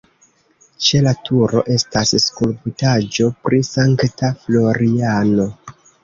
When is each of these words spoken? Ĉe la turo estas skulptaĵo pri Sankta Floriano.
Ĉe 0.85 0.99
la 1.07 1.11
turo 1.27 1.59
estas 1.73 2.13
skulptaĵo 2.23 3.27
pri 3.43 3.59
Sankta 3.67 4.31
Floriano. 4.47 5.47